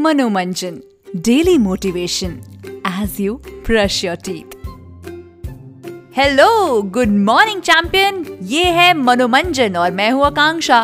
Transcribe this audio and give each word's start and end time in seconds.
Manomanjan 0.00 0.78
daily 1.16 1.56
motivation 1.58 2.38
as 2.86 3.16
you 3.20 3.34
brush 3.66 4.04
your 4.04 4.16
teeth 4.16 4.56
hello 6.16 6.46
good 6.92 7.08
morning 7.26 7.60
champion 7.62 8.24
ये 8.42 8.64
है 8.64 8.92
मनोमंजन 8.94 9.76
और 9.76 9.90
मैं 9.90 10.10
हूँ 10.10 10.24
आकांक्षा। 10.26 10.80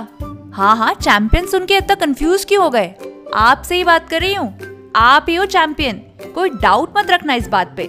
हाँ 0.54 0.76
हाँ 0.76 0.92
चैंपियन 0.94 1.46
सुन 1.46 1.66
के 1.66 1.76
इतना 1.76 1.94
कंफ्यूज 1.94 2.44
क्यों 2.44 2.62
हो 2.64 2.70
गए? 2.70 2.94
आपसे 3.34 3.76
ही 3.76 3.84
बात 3.84 4.08
कर 4.08 4.20
रही 4.20 4.34
हूँ। 4.34 4.92
आप 4.96 5.26
ही 5.28 5.34
हो 5.34 5.44
चैंपियन 5.46 6.02
कोई 6.34 6.50
डाउट 6.62 6.98
मत 6.98 7.10
रखना 7.10 7.34
इस 7.34 7.48
बात 7.48 7.74
पे। 7.76 7.88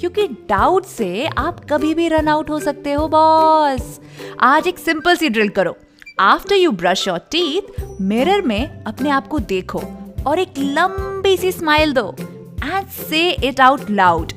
क्योंकि 0.00 0.26
डाउट 0.48 0.84
से 0.86 1.26
आप 1.28 1.64
कभी 1.70 1.94
भी 1.94 2.08
रन 2.08 2.28
आउट 2.28 2.50
हो 2.50 2.60
सकते 2.60 2.92
हो 2.92 3.08
बॉस 3.08 3.98
आज 4.42 4.66
एक 4.68 4.78
सिंपल 4.78 5.16
सी 5.16 5.28
ड्रिल 5.28 5.48
करो। 5.48 5.76
After 6.20 6.54
you 6.54 6.70
brush 6.72 7.08
your 7.08 7.18
teeth 7.32 7.82
mirror 8.00 8.42
में 8.42 8.84
अपने 8.84 9.10
आप 9.10 9.28
को 9.28 9.38
देखो। 9.38 9.82
और 10.26 10.38
एक 10.38 10.58
लंबी 10.58 11.36
सी 11.36 11.52
स्माइल 11.52 11.92
दो 11.92 12.14
and 12.18 12.86
say 12.88 13.28
it 13.30 13.60
out 13.60 13.90
loud 13.90 14.32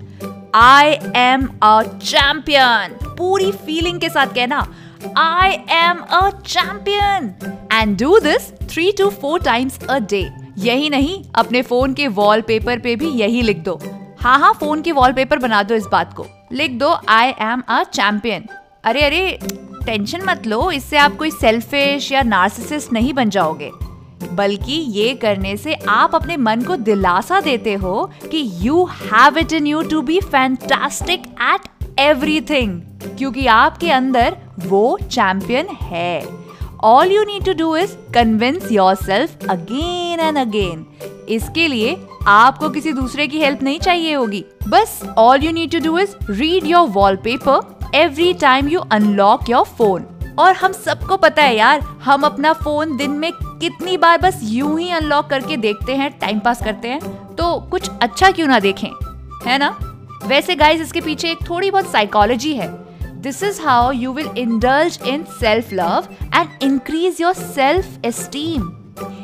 I 0.56 0.98
am 1.16 1.48
a 1.64 1.82
champion 1.84 2.98
पूरी 3.18 3.52
फीलिंग 3.52 4.00
के 4.02 4.10
साथ 4.10 4.34
कहना 4.36 4.66
I 5.18 5.52
am 5.76 6.00
a 6.00 6.30
champion 6.40 7.34
and 7.74 7.98
do 8.00 8.20
this 8.20 8.52
three 8.70 8.92
to 8.92 9.10
four 9.12 9.42
times 9.42 9.80
a 9.90 9.98
day 10.00 10.28
यही 10.60 10.90
नहीं, 10.90 11.24
अपने 11.36 11.62
फ़ोन 11.62 11.94
के 11.94 12.08
वॉलपेपर 12.10 12.80
पे 12.80 12.96
भी 12.96 13.10
यही 13.12 13.42
लिख 13.42 13.58
दो। 13.58 13.80
हाँ 14.20 14.38
हाँ 14.40 14.54
फ़ोन 14.54 14.82
के 14.82 14.92
वॉलपेपर 14.92 15.40
बना 15.40 15.62
दो 15.64 15.76
इस 15.76 15.86
बात 15.92 16.14
को। 16.14 16.26
लिख 16.52 16.72
दो 16.72 16.90
आई 17.10 17.34
एम 17.42 17.64
अ 17.70 17.84
चैंपियन 17.84 18.48
अरे 18.84 19.02
अरे 19.02 19.40
टेंशन 19.86 20.22
मत 20.26 20.48
लो, 20.48 20.72
इससे 20.72 20.98
आप 20.98 21.16
कोई 21.18 21.32
सेल्फिश 21.32 22.12
या 22.12 22.22
नार्सिसिस्ट 22.24 22.94
नहीं 22.94 23.14
बन 23.14 23.30
जाओगे। 23.30 23.72
बल्कि 24.34 24.74
ये 24.74 25.14
करने 25.16 25.56
से 25.58 25.74
आप 25.90 26.16
अपने 26.16 26.38
मन 26.38 26.62
को 26.62 26.76
दिलासा 26.76 27.40
देते 27.42 27.74
हो 27.76 28.10
कि 28.32 28.50
you 28.62 28.84
have 28.92 29.38
it 29.38 29.54
in 29.54 29.68
you 29.68 29.82
to 29.82 30.02
be 30.02 30.20
fantastic 30.22 31.28
at 31.44 32.00
everything 32.00 32.82
क्योंकि 33.18 33.46
आपके 33.48 33.92
अंदर 33.92 34.38
वो 34.60 34.98
चैंपियन 35.02 35.68
है। 35.82 36.26
All 36.84 37.12
you 37.12 37.24
need 37.24 37.46
to 37.46 37.54
do 37.54 37.76
is 37.76 37.96
convince 38.14 38.72
yourself 38.96 39.48
again 39.50 40.20
and 40.20 40.38
again 40.38 40.86
इसके 41.30 41.68
लिए 41.68 41.98
आपको 42.28 42.70
किसी 42.70 42.94
दूसरे 42.94 43.28
की 43.28 43.40
हेल्प 43.40 43.64
नहीं 43.64 43.80
चाहिए 43.80 44.14
होगी। 44.14 44.44
बस 44.68 45.02
all 45.18 45.44
you 45.44 45.52
need 45.52 45.72
to 45.72 45.80
do 45.80 45.98
is 46.00 46.16
read 46.30 46.66
your 46.66 46.88
wallpaper 46.90 47.96
every 47.96 48.34
time 48.34 48.68
you 48.68 48.80
unlock 48.92 49.50
your 49.50 49.64
phone 49.78 50.06
और 50.40 50.54
हम 50.54 50.72
सबको 50.72 51.18
पता 51.18 51.44
है 51.44 51.56
यार, 51.56 51.80
हम 52.04 52.24
अपना 52.24 52.54
फ़ोन 52.54 52.96
दिन 52.98 53.12
में 53.12 53.32
कितनी 53.60 53.98
बार 53.98 54.18
बस 54.18 54.40
यूँ 54.44 54.80
ही 54.80 54.90
अनलॉक 54.92 55.30
करके 55.30 55.58
देखते 55.58 55.96
हैं 55.96 56.12
टाइम 56.20 56.40
पास 56.40 56.64
करते 56.64 56.88
हैं 56.88 57.36
तो 57.36 57.54
कुछ 57.72 57.90
अच्छा 57.92 58.32
क्यों 58.32 58.48
ना 58.48 58.60
देखें, 58.60 58.90
है 59.46 59.58
ना? 59.58 59.70
वैसे 60.26 60.56
गाइस 60.56 60.82
इसके 60.82 61.02
पीछे 61.02 61.32
एक 61.32 61.50
थोड़ी 61.50 61.72
बहुत 61.72 61.92
साइकोलॉजी 61.92 62.54
है। 62.56 62.68
This 63.22 63.44
is 63.44 63.62
how 63.62 63.92
you 63.92 64.14
will 64.14 64.30
indulge 64.38 65.00
in 65.08 65.24
self 65.40 65.74
love 65.74 66.08
and 66.36 66.64
increase 66.64 67.22
your 67.22 67.34
self 67.34 68.06
esteem 68.06 68.74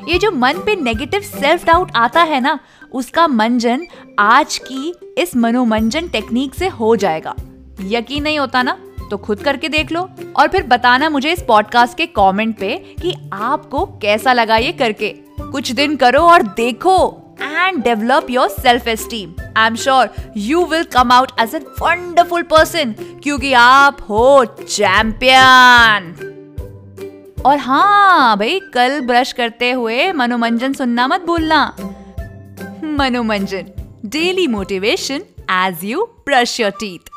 ये 0.09 0.17
जो 0.19 0.31
मन 0.31 0.57
पे 0.65 0.75
नेगेटिव 0.75 1.21
सेल्फ 1.21 1.65
डाउट 1.65 1.91
आता 1.95 2.21
है 2.21 2.39
ना, 2.39 2.59
उसका 2.91 3.27
मंजन 3.27 3.85
आज 4.19 4.57
की 4.63 4.93
इस 5.17 5.35
मनोमंजन 5.35 6.07
टेक्निक 6.07 6.55
से 6.55 6.67
हो 6.69 6.95
जाएगा। 6.95 7.35
यकीन 7.81 8.23
नहीं 8.23 8.39
होता 8.39 8.61
ना? 8.63 8.77
तो 9.13 9.17
खुद 9.17 9.41
करके 9.43 9.69
देख 9.69 9.91
लो 9.91 10.09
और 10.35 10.47
फिर 10.47 10.63
बताना 10.63 11.09
मुझे 11.09 11.31
इस 11.31 11.41
पॉडकास्ट 11.41 11.97
के 11.97 12.05
कमेंट 12.05 12.57
पे 12.59 12.75
कि 13.01 13.13
आपको 13.33 13.85
कैसा 14.01 14.33
लगा 14.33 14.57
ये 14.57 14.71
करके। 14.71 15.09
कुछ 15.41 15.71
दिन 15.71 15.95
करो 15.95 16.21
और 16.21 16.43
देखो 16.43 16.95
and 17.41 17.83
develop 17.83 18.27
your 18.29 18.49
self 18.49 18.87
esteem 18.87 19.33
I 19.57 19.67
am 19.67 19.75
sure 19.75 20.09
you 20.37 20.65
will 20.65 20.83
come 20.83 21.11
out 21.11 21.31
as 21.39 21.55
a 21.55 21.59
wonderful 21.81 22.43
person 22.43 22.95
क्योंकि 23.23 23.53
आप 23.53 24.01
हो 24.09 24.45
चैंपियन 24.45 26.11
और 27.45 27.57
हाँ 27.57 28.37
भाई, 28.37 28.59
कल 28.73 28.99
ब्रश 29.01 29.31
करते 29.33 29.71
हुए 29.71 30.11
मनोमंजन 30.13 30.73
सुनना 30.73 31.07
मत 31.07 31.21
भूलना। 31.21 31.65
Manomanjan 32.99 33.71
daily 34.05 34.47
motivation 34.47 35.21
as 35.51 35.83
you 35.83 36.05
brush 36.25 36.59
your 36.59 36.71
teeth 36.71 37.12